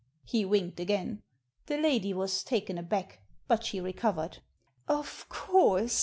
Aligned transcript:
He 0.25 0.45
winked 0.45 0.79
again. 0.79 1.21
The 1.67 1.77
lady 1.77 2.11
was 2.11 2.43
taken 2.43 2.79
aback; 2.79 3.19
but 3.47 3.63
she 3.63 3.79
recovered. 3.79 4.39
Of 4.87 5.29
course. 5.29 5.99